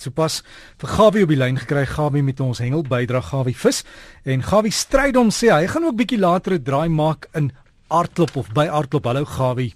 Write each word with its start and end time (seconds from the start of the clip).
Sopas 0.00 0.40
vir 0.80 0.88
Gawie 0.88 1.24
op 1.26 1.32
die 1.32 1.36
lyn 1.36 1.58
gekry 1.60 1.84
Gawie 1.86 2.22
met 2.24 2.40
ons 2.40 2.58
hengel 2.58 2.82
bydra 2.88 3.20
Gawie 3.20 3.56
vis 3.56 3.82
en 4.24 4.42
Gawie 4.42 4.72
stryd 4.72 5.18
hom 5.20 5.28
sê 5.28 5.50
hy 5.52 5.66
gaan 5.68 5.84
ook 5.84 5.98
bietjie 5.98 6.20
later 6.20 6.54
'n 6.56 6.64
draai 6.64 6.88
maak 6.88 7.28
in 7.34 7.52
Aardklop 7.90 8.36
of 8.36 8.48
by 8.54 8.68
Aardklop. 8.68 9.04
Hallo 9.04 9.24
Gawie. 9.24 9.74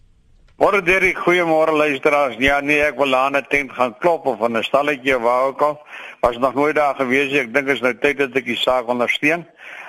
Môre 0.57 0.81
Derek, 0.83 1.19
goeiemôre 1.19 1.73
luisteraars. 1.75 2.37
Ja 2.39 2.61
nee, 2.61 2.79
ek 2.81 2.97
wil 2.97 3.15
aan 3.15 3.37
'n 3.37 3.47
tent 3.51 3.73
gaan 3.73 3.99
klop 3.99 4.27
of 4.27 4.41
in 4.41 4.57
'n 4.57 4.63
stalletjie 4.63 5.19
waar 5.19 5.49
ook 5.49 5.61
al. 5.61 5.79
Was 6.21 6.39
nog 6.39 6.55
nooit 6.55 6.77
daar 6.77 6.95
gewees 6.95 7.31
nie. 7.31 7.41
Ek 7.41 7.55
dink 7.55 7.69
is 7.69 7.81
nou 7.81 7.95
tyd 7.95 8.19
dat 8.19 8.37
ek 8.37 8.45
die 8.45 8.57
saak 8.57 8.89
ondersteun. 8.89 9.47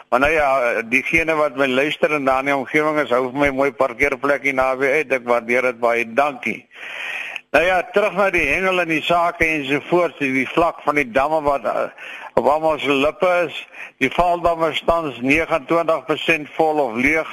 Maar 0.09 0.19
nou 0.19 0.31
ja, 0.31 0.81
diegene 0.81 1.35
wat 1.35 1.55
my 1.55 1.67
luister 1.67 2.11
en 2.13 2.25
daar 2.25 2.39
in 2.39 2.45
die 2.45 2.55
omgewing 2.55 2.99
is, 2.99 3.09
hou 3.09 3.31
vir 3.31 3.39
my 3.39 3.49
mooi 3.49 3.71
parkeerplek 3.71 4.43
hier 4.43 4.53
naby 4.53 4.85
uit. 4.85 5.11
Ek 5.11 5.23
waardeer 5.23 5.61
dit 5.61 5.79
baie. 5.79 6.13
Dankie. 6.13 6.67
Nou 7.55 7.63
ja, 7.63 7.77
terug 7.95 8.17
na 8.19 8.25
die 8.35 8.43
hengel 8.49 8.81
en 8.81 8.89
die 8.91 9.03
sake 9.07 9.45
en 9.47 9.61
so 9.63 9.79
voort, 9.87 10.17
die 10.19 10.47
vlak 10.51 10.81
van 10.83 10.97
die 10.99 11.05
damme 11.07 11.37
wat 11.45 11.63
uh, 11.63 11.85
op 12.35 12.49
almal 12.51 12.81
se 12.83 12.91
lippe 12.91 13.29
is. 13.45 13.59
Die 14.03 14.09
valdamme 14.11 14.73
staan 14.75 15.07
29% 15.23 16.49
vol 16.57 16.81
of 16.83 16.97
leeg 16.99 17.29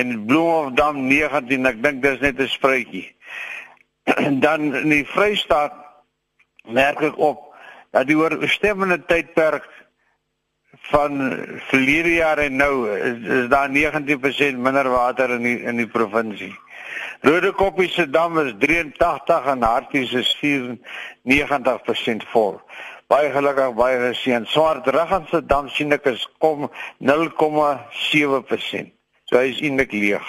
en 0.00 0.14
Bloemhofdam 0.30 1.02
19. 1.10 1.68
Ek 1.68 1.82
dink 1.84 2.00
dis 2.06 2.16
net 2.24 2.40
'n 2.40 2.48
spruitjie. 2.48 3.04
Dan 4.46 4.72
in 4.80 4.94
die 4.94 5.04
Vrystaat 5.04 5.76
merk 6.64 7.04
ek 7.10 7.20
op 7.20 7.44
dat 7.92 8.08
die 8.08 8.16
oorstemmende 8.16 9.02
tydperk 9.12 9.68
van 10.88 11.20
verlede 11.68 12.14
jaar 12.14 12.40
en 12.48 12.56
nou 12.56 12.88
is, 12.96 13.20
is 13.44 13.52
daar 13.52 13.68
19% 13.68 14.56
minder 14.56 14.88
water 14.88 15.36
in 15.36 15.44
die 15.44 15.58
in 15.68 15.84
die 15.84 15.90
provinsie. 16.00 16.54
Rode 17.22 17.52
Koppie 17.52 17.88
se 17.88 18.06
dam 18.06 18.38
is 18.38 18.54
83 18.58 19.46
en 19.52 19.62
Hartie 19.62 20.06
se 20.06 20.22
94% 21.22 22.24
vol. 22.32 22.60
Baie 23.10 23.30
gelukkig 23.34 23.74
baie 23.74 23.98
geseën. 23.98 24.46
Swart 24.46 24.86
Ruggen 24.86 25.26
se 25.30 25.40
dam 25.46 25.68
sien 25.68 25.92
ek 25.92 26.06
is 26.06 26.28
kom 26.38 26.70
0,7%. 27.02 28.92
So 29.26 29.38
hy 29.38 29.50
is 29.50 29.60
eintlik 29.62 29.92
leeg. 29.92 30.26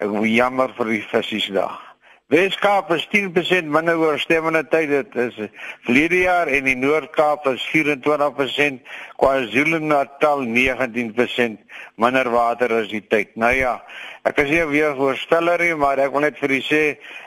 Ek 0.00 0.10
jammer 0.30 0.74
vir 0.78 0.86
die 0.96 1.04
visse 1.12 1.52
daar. 1.54 1.89
Weskaap 2.30 2.92
is 2.94 3.02
10% 3.10 3.66
minder 3.74 3.98
oorstemmende 3.98 4.60
tyd 4.70 4.92
dit 4.92 5.16
is 5.18 5.38
verlede 5.82 6.20
jaar 6.20 6.46
en 6.46 6.68
die 6.68 6.76
Noord-Kaap 6.78 7.48
is 7.50 7.64
24%, 7.72 8.78
KwaZulu-Natal 9.18 10.44
19% 10.46 11.58
minder 11.98 12.30
water 12.30 12.76
as 12.78 12.86
die 12.94 13.02
tyd. 13.02 13.34
Nou 13.34 13.50
ja, 13.50 13.74
ek 14.22 14.38
is 14.44 14.54
nie 14.54 14.62
weer 14.70 14.94
voorspeller 14.94 15.66
nie, 15.66 15.74
maar 15.74 15.98
ek 16.06 16.14
wil 16.14 16.28
net 16.28 16.38
vir 16.38 16.54
u 16.54 16.62
sê, 16.70 16.82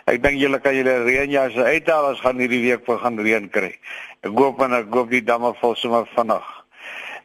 ek 0.07 0.23
dink 0.23 0.39
julle 0.39 0.63
kan 0.63 0.79
julle 0.79 0.95
reënjasse 1.03 1.67
uithaal 1.67 2.13
as 2.13 2.23
gaan 2.23 2.39
hierdie 2.39 2.63
week 2.69 2.87
begin 2.87 3.19
reën 3.27 3.51
kry. 3.51 3.73
Ek 4.23 4.31
hoop 4.31 4.63
en 4.63 4.79
ek 4.79 4.87
hoop 4.95 5.11
die 5.11 5.25
damme 5.27 5.51
vol 5.59 5.75
sommer 5.83 6.07
vanaand. 6.15 6.62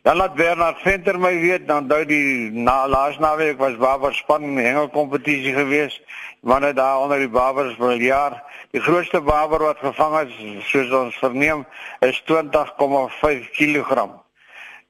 Dan 0.09 0.17
laat 0.17 0.35
Bernard 0.35 0.79
Venter 0.81 1.19
my 1.21 1.35
weet 1.37 1.67
dan 1.69 1.85
dui 1.89 2.05
die 2.09 2.51
na 2.51 2.87
laas 2.89 3.19
naweek 3.21 3.59
was 3.61 3.75
Babar 3.77 4.15
span 4.17 4.43
in 4.43 4.57
hengel 4.57 4.87
kompetisie 4.89 5.53
geweest 5.53 6.01
wanneer 6.41 6.75
daar 6.75 7.01
onder 7.01 7.19
die 7.21 7.29
Babers 7.29 7.75
vir 7.77 8.01
jaar 8.01 8.39
die 8.73 8.81
grootste 8.81 9.21
Baber 9.21 9.61
wat 9.61 9.83
gevang 9.85 10.15
is 10.23 10.39
soos 10.71 10.95
ons 10.97 11.19
verneem 11.21 11.67
is 12.01 12.23
20,5 12.31 13.51
kg. 13.59 14.07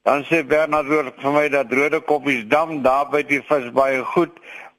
Dan 0.07 0.23
sê 0.29 0.45
Bernard 0.47 0.87
weer 0.87 1.11
vir 1.11 1.35
my 1.35 1.49
dat 1.51 1.75
rode 1.75 1.99
koppies 2.01 2.45
dam 2.53 2.77
daar 2.85 3.11
by 3.11 3.25
die 3.27 3.41
vis 3.49 3.67
baie 3.75 4.05
goed 4.13 4.37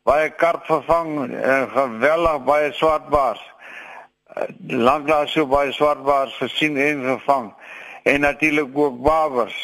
baie 0.07 0.29
karp 0.29 0.63
vervang 0.69 1.33
en 1.33 1.67
geweldig 1.73 2.45
baie 2.47 2.69
swartbaars. 2.77 3.43
Lanklaas 4.87 5.35
so 5.35 5.43
baie 5.51 5.75
swartbaars 5.75 6.39
gesien 6.45 6.79
en 6.79 7.03
gevang 7.09 7.51
en 8.07 8.23
natuurlik 8.23 8.71
ook 8.85 9.03
Babers. 9.03 9.59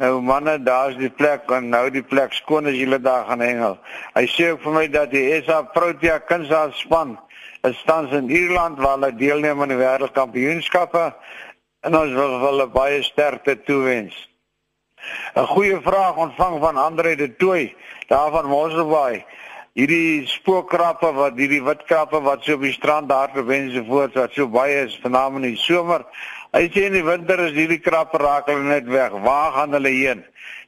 Nou 0.00 0.22
manne, 0.24 0.54
daar's 0.64 0.94
die 0.96 1.10
plek 1.12 1.50
en 1.52 1.66
nou 1.68 1.82
die 1.92 2.02
plek 2.02 2.32
skoon 2.32 2.70
as 2.70 2.76
julle 2.78 2.96
daar 3.04 3.26
gaan 3.28 3.42
hengel. 3.44 3.74
Hy 4.14 4.22
sê 4.32 4.46
ook 4.54 4.62
vir 4.64 4.72
my 4.72 4.84
dat 4.88 5.10
die 5.12 5.26
SA 5.44 5.58
Protea 5.74 6.14
Kunsaan 6.24 6.72
span 6.78 7.18
is 7.68 7.82
tans 7.84 8.14
in 8.16 8.30
Ierland 8.32 8.80
waar 8.80 8.96
hulle 8.96 9.10
deelneem 9.20 9.60
aan 9.60 9.74
die 9.74 9.76
wêreldkampioenskappe 9.76 11.02
en 11.84 11.98
ons 12.00 12.16
wil 12.16 12.38
hulle 12.46 12.66
baie 12.72 13.02
sterkte 13.04 13.58
toewens. 13.68 14.16
'n 15.36 15.46
Goeie 15.52 15.76
vraag 15.84 16.16
ontvang 16.16 16.56
van 16.64 16.80
Andre 16.80 17.16
de 17.16 17.28
Tooi 17.36 17.76
daar 18.08 18.32
van 18.32 18.48
Mosselbaai. 18.48 19.24
Hierdie 19.76 20.26
spookkrappe 20.26 21.12
wat 21.12 21.36
hierdie 21.36 21.62
wit 21.62 21.84
krappe 21.84 22.20
wat 22.24 22.40
so 22.44 22.56
op 22.56 22.64
die 22.64 22.72
strand 22.72 23.08
daar 23.08 23.30
bewense 23.36 23.84
voort 23.84 24.16
wat 24.16 24.32
so 24.32 24.48
baie 24.48 24.80
is 24.88 24.96
veral 25.04 25.36
in 25.36 25.50
die 25.52 25.60
somer 25.60 26.08
Hy 26.50 26.66
sê 26.74 26.88
in 26.88 26.96
die 26.98 27.06
winter 27.06 27.38
is 27.44 27.54
hierdie 27.54 27.78
krappe 27.78 28.18
raak 28.18 28.48
hulle 28.50 28.66
net 28.66 28.88
weg. 28.90 29.14
Waar 29.22 29.52
gaan 29.54 29.76
hulle 29.76 29.92
heen? 29.94 30.24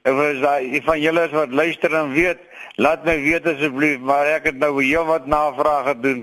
Ek 0.07 0.15
wil 0.15 0.39
sê 0.39 0.81
van 0.87 1.01
julle 1.03 1.25
wat 1.35 1.55
luister 1.59 1.95
en 1.99 2.13
weet, 2.15 2.39
laat 2.79 3.03
my 3.05 3.17
weet 3.23 3.49
asseblief, 3.51 3.99
maar 4.01 4.31
ek 4.31 4.47
het 4.51 4.61
nou 4.63 4.77
heel 4.79 5.05
wat 5.09 5.27
navrae 5.27 5.83
gedoen 5.91 6.23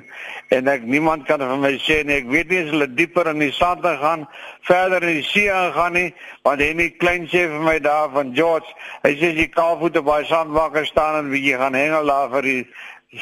en 0.56 0.72
ek 0.72 0.86
niemand 0.88 1.28
kan 1.28 1.44
vir 1.44 1.60
my 1.62 1.74
sê 1.84 2.00
nie. 2.08 2.22
Ek 2.22 2.30
weet 2.32 2.50
nie 2.50 2.62
as 2.64 2.72
hulle 2.72 2.88
dieper 2.88 3.30
in 3.34 3.44
die 3.44 3.52
sand 3.54 3.84
gaan, 3.84 4.24
verder 4.68 5.04
in 5.04 5.20
die 5.20 5.28
see 5.28 5.52
gaan 5.76 5.94
nie, 5.94 6.08
want 6.48 6.64
hy 6.64 6.72
net 6.80 6.96
klein 7.04 7.28
sê 7.28 7.44
vir 7.52 7.66
my 7.68 7.76
daar 7.84 8.10
van 8.16 8.32
George. 8.38 8.72
Hy 9.04 9.12
sê 9.20 9.34
jy 9.36 9.50
kaalvoete 9.54 10.02
by 10.08 10.24
sandbakke 10.32 10.86
staan 10.88 11.20
en 11.26 11.34
wie 11.36 11.44
jy 11.46 11.60
gaan 11.60 11.78
hengel 11.78 12.16
daar 12.16 12.32
vir 12.38 12.48
die 12.48 12.64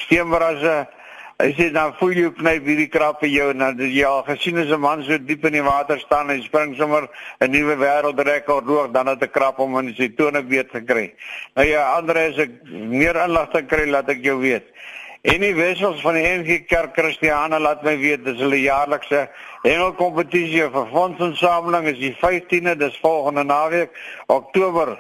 steenbrasse. 0.06 0.86
Hy 1.38 1.52
sê 1.54 1.68
dan 1.70 1.92
voel 2.00 2.16
jy 2.18 2.30
knyp 2.34 2.66
hierdie 2.66 2.88
krap 2.90 3.20
vir 3.22 3.30
jou 3.30 3.44
en 3.52 3.60
dan 3.62 3.82
jy 3.86 4.06
al 4.10 4.24
gesien 4.26 4.58
as 4.58 4.72
'n 4.74 4.82
man 4.82 5.04
so 5.06 5.18
diep 5.22 5.44
in 5.46 5.54
die 5.54 5.62
water 5.62 6.00
staan 6.02 6.32
en 6.34 6.42
spring 6.42 6.74
sommer 6.76 7.04
'n 7.40 7.52
nuwe 7.52 7.76
wêreldrekord 7.78 8.66
hoog 8.66 8.90
dan 8.92 9.06
het 9.06 9.22
'n 9.22 9.30
krap 9.30 9.60
om 9.60 9.78
in 9.78 9.94
sy 9.94 10.08
tone 10.18 10.42
weet 10.42 10.72
gekry. 10.72 11.14
Nou 11.56 11.68
ja, 11.68 11.94
ander 11.94 12.18
is 12.18 12.38
ek 12.40 12.50
meer 12.74 13.16
inligting 13.16 13.68
kry 13.68 13.86
laat 13.86 14.10
ek 14.10 14.24
jou 14.24 14.40
weet. 14.42 14.66
En 15.22 15.40
die 15.42 15.54
wissels 15.54 16.02
van 16.02 16.16
die 16.16 16.26
NG 16.26 16.66
Kerk 16.66 16.98
Christiane 16.98 17.60
laat 17.60 17.84
my 17.84 17.96
weet 17.98 18.26
dis 18.26 18.40
hulle 18.40 18.62
jaarlikse 18.62 19.30
hengelkompetisie 19.62 20.72
vir 20.72 20.88
fondsinsameling 20.90 21.86
is 21.86 22.00
die 22.00 22.16
15de, 22.18 22.76
dis 22.76 22.98
volgende 22.98 23.44
naweek, 23.44 23.92
Oktober 24.26 24.98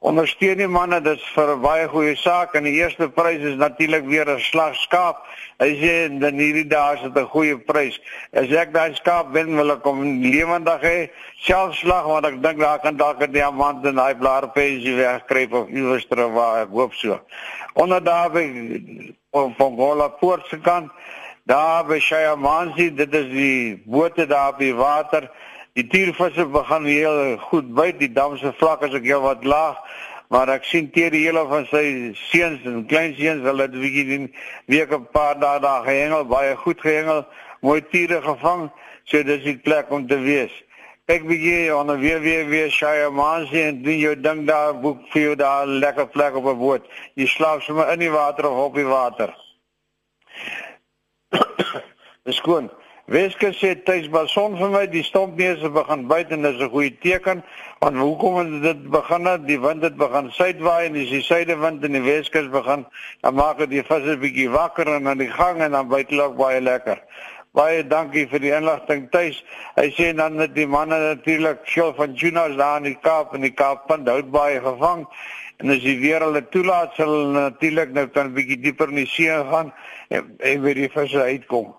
ondersteun 0.00 0.56
die 0.56 0.68
manne 0.68 1.00
dis 1.04 1.22
vir 1.34 1.50
'n 1.54 1.60
baie 1.60 1.88
goeie 1.88 2.16
saak 2.16 2.54
en 2.54 2.64
die 2.64 2.80
eerste 2.80 3.08
prys 3.08 3.42
is 3.44 3.56
natuurlik 3.56 4.04
weer 4.04 4.28
'n 4.28 4.40
slag 4.40 4.74
skaap. 4.74 5.26
Hy 5.60 5.70
sê 5.76 6.20
dan 6.20 6.34
hierdie 6.40 6.68
dae 6.68 6.94
is 6.94 7.02
dit 7.02 7.16
'n 7.16 7.28
goeie 7.28 7.58
prys. 7.58 8.00
As 8.32 8.50
ek 8.50 8.72
daai 8.72 8.94
skaap 8.94 9.32
wen 9.32 9.56
wil 9.56 9.70
ek 9.72 9.84
hom 9.84 10.00
lewendig 10.22 10.80
hê, 10.80 11.10
self 11.40 11.74
slag 11.74 12.04
want 12.06 12.26
ek 12.26 12.42
dink 12.42 12.58
daar 12.60 12.78
kan 12.78 12.96
dalk 12.96 13.20
'n 13.20 13.32
diamant 13.32 13.84
in 13.84 13.94
daai 13.94 14.14
blaarpensie 14.14 14.96
wegkruip 14.96 15.52
of 15.52 15.68
iewers 15.68 16.06
ter 16.06 16.32
waar 16.32 16.62
ek 16.62 16.70
hoop 16.72 16.94
so. 16.94 17.20
Onder 17.74 18.02
daar 18.02 18.30
by 18.30 18.46
van 19.32 19.76
Gola 19.76 20.08
Poort 20.08 20.46
se 20.46 20.58
kant, 20.58 20.90
daar 21.44 21.84
by 21.84 21.98
Shayamansi, 21.98 22.94
dit 22.94 23.14
is 23.14 23.28
die 23.30 23.82
bote 23.86 24.26
daar 24.26 24.48
op 24.48 24.58
die 24.58 24.74
water. 24.74 25.30
Die 25.80 25.88
tiervisse 25.88 26.44
begin 26.44 26.84
heel 26.84 27.38
goed 27.48 27.68
byt, 27.72 27.96
die 28.02 28.10
dam 28.12 28.34
se 28.36 28.50
vlak 28.58 28.82
is 28.84 28.92
ook 28.92 29.06
heel 29.08 29.22
wat 29.24 29.44
laag, 29.48 29.78
maar 30.28 30.50
ek 30.52 30.66
sien 30.68 30.90
teer 30.92 31.08
die 31.14 31.22
hele 31.24 31.40
van 31.48 31.64
sy 31.70 31.84
seuns 32.20 32.66
en 32.68 32.82
kleinseuns, 32.90 33.46
hulle 33.48 33.64
het 33.64 33.78
bietjie 33.80 34.02
die 34.10 34.18
week 34.74 34.92
'n 34.92 35.06
paar 35.14 35.38
dae 35.40 35.60
daar 35.64 35.86
gehengel, 35.86 36.26
baie 36.28 36.56
goed 36.64 36.80
gehengel, 36.84 37.24
mooi 37.64 37.80
tiere 37.92 38.20
gevang, 38.20 38.68
so 39.04 39.22
dis 39.22 39.40
die 39.42 39.56
plek 39.56 39.88
om 39.90 40.04
te 40.06 40.18
wees. 40.20 40.52
Ek 41.08 41.24
bietjie 41.24 41.72
onder 41.76 41.98
weer 41.98 42.20
weer 42.20 42.44
weer 42.52 42.68
Shire 42.70 43.10
Mansie 43.10 43.62
en 43.62 43.82
doen 43.82 43.98
jou 43.98 44.14
ding 44.20 44.44
daar, 44.46 44.76
boek 44.76 45.00
vir 45.14 45.22
jou 45.22 45.34
daar 45.36 45.66
'n 45.66 45.80
lekker 45.80 46.08
plek 46.08 46.36
op 46.36 46.44
'n 46.44 46.58
boot. 46.58 46.84
Jy 47.14 47.26
slaap 47.26 47.62
sommer 47.62 47.88
in 47.92 47.98
die 47.98 48.12
water 48.12 48.50
of 48.50 48.64
op 48.66 48.74
die 48.74 48.84
water. 48.84 49.34
Dis 52.24 52.36
skoon. 52.36 52.70
Weske 53.10 53.48
sê 53.58 53.72
tuis 53.74 54.04
bason 54.06 54.52
vir 54.54 54.68
my 54.70 54.80
die 54.86 55.00
stompneuse 55.02 55.66
begin 55.74 56.04
buite 56.10 56.36
en 56.36 56.44
dis 56.46 56.60
'n 56.62 56.70
goeie 56.70 56.92
teken 57.02 57.42
want 57.80 57.96
hoekom 57.98 58.36
het 58.38 58.62
dit 58.62 58.84
begin 58.90 59.24
het 59.26 59.46
die 59.48 59.58
wind 59.58 59.82
het 59.82 59.96
begin 59.96 60.30
suidwaai 60.30 60.86
en 60.86 60.92
dis 60.92 61.10
die 61.10 61.22
suidewind 61.22 61.82
in 61.84 61.98
die 61.98 62.04
Weskus 62.04 62.46
begin 62.52 62.86
dan 63.22 63.34
maak 63.34 63.58
dit 63.58 63.70
die 63.70 63.82
visse 63.88 64.14
bietjie 64.16 64.46
wakker 64.50 64.86
en 64.94 65.08
aan 65.08 65.18
die 65.18 65.30
gang 65.30 65.58
en 65.58 65.74
dan 65.74 65.88
byt 65.88 66.14
hulle 66.14 66.28
baie 66.38 66.60
lekker. 66.60 67.02
Baie 67.52 67.82
dankie 67.82 68.28
vir 68.30 68.38
die 68.38 68.54
inligting 68.54 69.10
tuis. 69.10 69.42
Hy 69.74 69.88
sê 69.98 70.14
dan 70.14 70.36
dat 70.36 70.54
die 70.54 70.66
manne 70.66 70.98
natuurlik 71.02 71.66
veel 71.66 71.92
van 71.98 72.14
tunas 72.14 72.56
daar 72.56 72.76
in 72.76 72.92
die 72.92 73.00
Kaap 73.02 73.34
en 73.34 73.40
die 73.40 73.50
Kaappunt 73.50 74.08
hout 74.08 74.30
baie 74.30 74.62
gevang 74.62 75.06
en 75.58 75.70
as 75.70 75.82
jy 75.82 75.98
weer 75.98 76.22
hulle 76.22 76.46
toelaat 76.54 76.94
sal 76.94 77.34
natuurlik 77.34 77.90
nou 77.90 78.06
kan 78.06 78.30
'n 78.30 78.34
bietjie 78.38 78.62
dieper 78.62 78.88
in 78.88 79.02
die 79.02 79.10
see 79.18 79.34
gaan 79.50 79.74
en, 80.08 80.36
en 80.38 80.62
weer 80.62 80.74
die 80.74 80.92
visse 80.94 81.18
uitkom. 81.22 81.74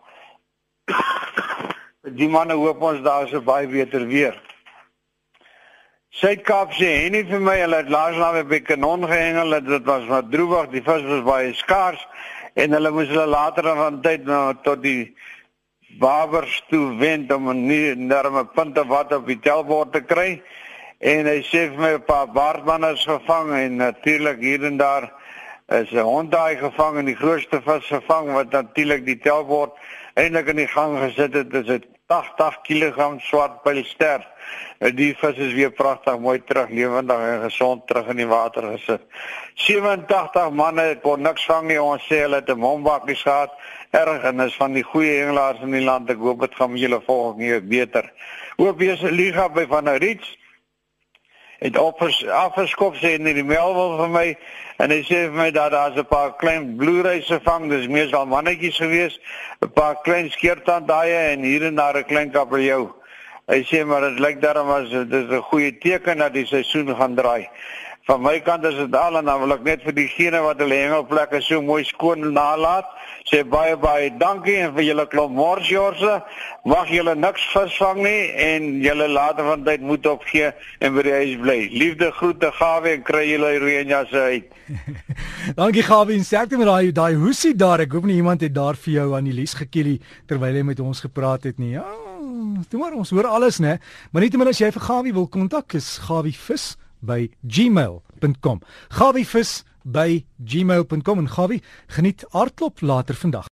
Die 2.19 2.27
manne 2.27 2.53
hoop 2.53 2.81
ons 2.81 3.01
daar 3.03 3.27
is 3.27 3.33
'n 3.33 3.43
baie 3.43 3.67
beter 3.67 4.07
weer. 4.07 4.35
Suid-Kaap 6.09 6.73
sê 6.75 7.05
en 7.05 7.11
nie 7.11 7.23
vir 7.23 7.39
my 7.39 7.57
hulle 7.59 7.77
het 7.77 7.89
laas 7.89 8.17
naweek 8.19 8.47
by 8.47 8.59
Kanon 8.59 9.05
gehengel, 9.07 9.61
dit 9.63 9.85
was 9.85 10.05
wat 10.09 10.31
droewig, 10.31 10.69
die 10.69 10.83
vis 10.83 11.03
was 11.07 11.23
baie 11.23 11.53
skaars 11.53 12.01
en 12.55 12.73
hulle 12.75 12.91
moes 12.91 13.07
hulle 13.07 13.25
later 13.25 13.63
van 13.75 14.01
tyd 14.01 14.25
nou 14.27 14.53
tot 14.65 14.81
die 14.83 15.13
barbers 15.99 16.57
toe 16.69 16.97
wend 16.99 17.31
om 17.31 17.49
'n 17.49 17.65
nuwe 17.67 17.95
enorme 17.95 18.45
punte 18.45 18.83
wat 18.87 19.13
op 19.13 19.27
die 19.27 19.39
telbord 19.39 19.93
te 19.93 20.01
kry 20.01 20.41
en 20.99 21.25
hy 21.25 21.39
sê 21.41 21.69
vir 21.71 21.79
my 21.79 21.93
'n 21.93 22.05
paar 22.05 22.27
baardmanne 22.27 22.91
is 22.93 23.05
gevang 23.05 23.53
en 23.53 23.75
natuurlik 23.77 24.39
hier 24.39 24.65
en 24.65 24.77
daar 24.77 25.11
is 25.67 25.91
'n 25.91 26.03
honddaai 26.03 26.55
gevang 26.57 26.97
en 26.97 27.05
die 27.05 27.15
grootste 27.15 27.61
vis 27.61 27.87
gevang 27.87 28.33
wat 28.33 28.51
natuurlik 28.51 29.05
die 29.05 29.19
telbord 29.19 29.71
eintlik 30.13 30.47
in 30.47 30.55
die 30.55 30.67
gang 30.67 30.97
gesit 30.99 31.33
het 31.33 31.53
is 31.53 31.67
'n 31.67 31.83
80 32.11 32.57
kg 32.67 33.19
swart 33.23 33.61
pylster. 33.63 34.25
Die 34.97 35.13
vis 35.15 35.37
is 35.37 35.53
weer 35.53 35.71
pragtig 35.71 36.19
mooi 36.19 36.41
terug 36.43 36.69
lewendig 36.69 37.17
en 37.17 37.41
gesond 37.41 37.87
terug 37.87 38.09
in 38.11 38.19
die 38.19 38.27
water 38.27 38.63
gesit. 38.73 39.01
87 39.55 40.51
manne 40.51 40.99
kon 41.03 41.21
niks 41.21 41.45
vang 41.45 41.67
nie. 41.67 41.79
Ons 41.81 42.03
sê 42.09 42.23
hulle 42.25 42.41
het 42.41 42.49
'n 42.49 42.59
mombakkies 42.59 43.21
gehad. 43.21 43.51
Erg 43.91 44.23
en 44.23 44.39
is 44.39 44.55
van 44.55 44.73
die 44.73 44.83
goeie 44.83 45.21
hengelaars 45.21 45.61
in 45.61 45.71
die 45.71 45.83
land. 45.83 46.09
Ek 46.09 46.17
hoop 46.17 46.39
dit 46.39 46.55
gaan 46.55 46.71
met 46.71 46.81
julle 46.81 47.01
volgende 47.01 47.45
keer 47.45 47.67
beter. 47.67 48.11
Hoop 48.57 48.81
jy 48.81 48.95
se 48.95 49.11
liga 49.11 49.49
by 49.49 49.65
van 49.67 49.87
Rits 49.87 50.37
het 51.61 51.77
afgeskop 51.77 52.95
sê 52.97 53.13
in 53.19 53.27
die 53.29 53.43
melwil 53.45 53.97
vir 53.99 54.09
my 54.09 54.27
en 54.81 54.89
hy 54.89 55.01
sê 55.05 55.27
vir 55.27 55.35
my 55.37 55.49
dat 55.53 55.71
daar's 55.75 55.97
'n 55.97 56.07
paar 56.09 56.33
klein 56.41 56.75
bloereise 56.77 57.39
vang, 57.43 57.69
dis 57.69 57.87
meestal 57.87 58.25
mannetjies 58.25 58.77
gewees, 58.81 59.19
'n 59.61 59.69
paar 59.69 60.01
klein 60.01 60.31
skeertandaaie 60.31 61.33
en 61.33 61.43
hier 61.43 61.65
en 61.65 61.75
daar 61.75 61.97
'n 61.97 62.05
klein 62.05 62.31
kabeljou. 62.31 62.89
Hy 63.47 63.61
sê 63.63 63.85
maar 63.85 64.01
dit 64.01 64.19
lyk 64.19 64.41
daarom 64.41 64.69
as 64.69 64.89
dit 64.89 65.29
'n 65.29 65.41
goeie 65.41 65.77
teken 65.77 66.17
dat 66.17 66.33
die 66.33 66.45
seisoen 66.45 66.95
gaan 66.95 67.15
draai. 67.15 67.49
Van 68.09 68.21
my 68.21 68.39
kant 68.41 68.65
is 68.65 68.75
dit 68.79 68.95
al 68.97 69.19
en 69.19 69.27
dan 69.29 69.39
wil 69.43 69.53
ek 69.53 69.65
net 69.65 69.83
vir 69.85 69.93
diegene 69.93 70.41
wat 70.41 70.61
hulle 70.63 70.77
hengelplekke 70.79 71.41
so 71.45 71.61
mooi 71.61 71.83
skoon 71.85 72.31
nalaat 72.33 72.89
sê 73.29 73.43
baie 73.45 73.75
baie 73.77 74.09
dankie 74.17 74.57
en 74.63 74.73
vir 74.75 74.87
julle 74.87 75.05
klomp 75.11 75.35
morsjorse. 75.37 76.15
Mag 76.65 76.89
julle 76.89 77.13
niks 77.15 77.43
visvang 77.53 78.01
nie 78.01 78.23
en 78.47 78.67
julle 78.83 79.07
later 79.11 79.45
van 79.45 79.63
tyd 79.67 79.85
moet 79.85 80.09
opgee 80.09 80.49
en 80.81 80.97
by 80.97 81.05
die 81.05 81.13
huis 81.19 81.37
bly. 81.43 81.57
Liefde 81.77 82.11
groete 82.17 82.51
Gawe 82.57 82.95
en 82.95 83.05
kry 83.05 83.23
julle 83.29 83.53
reënjasse 83.61 84.25
uit. 84.33 84.59
dankie 85.61 85.85
Gawe 85.85 86.17
en 86.17 86.25
sterkte 86.25 86.57
met 86.57 86.69
daai 86.71 86.91
daai 86.97 87.15
hoesie 87.21 87.53
daar. 87.53 87.85
Ek 87.85 87.93
hoop 87.93 88.09
nie 88.09 88.17
iemand 88.19 88.41
het 88.41 88.57
daar 88.57 88.79
vir 88.81 88.97
jou 88.97 89.09
aan 89.17 89.29
die 89.29 89.37
lies 89.37 89.55
gekielie 89.61 89.99
terwyl 90.29 90.57
hy 90.57 90.65
met 90.73 90.81
ons 90.81 91.05
gepraat 91.05 91.45
het 91.49 91.61
nie. 91.61 91.75
Ja, 91.77 91.85
toe 92.69 92.81
maar 92.81 92.97
ons 92.97 93.13
hoor 93.13 93.29
alles 93.29 93.61
nê. 93.61 93.77
Maar 94.11 94.25
nietemin 94.25 94.49
as 94.49 94.61
jy 94.61 94.73
vir 94.73 94.89
Gawe 94.89 95.19
wil 95.21 95.29
kontak 95.29 95.77
is 95.77 95.99
Gawe 96.09 96.33
vis 96.49 96.73
by 97.01 97.31
gmail.com. 97.41 98.61
Gawie 98.87 99.25
vis 99.25 99.63
by 99.83 100.25
gmail.com 100.37 101.17
en 101.17 101.27
Gawie 101.27 101.61
geniet 101.87 102.25
aardklop 102.29 102.81
later 102.81 103.15
vandag. 103.15 103.49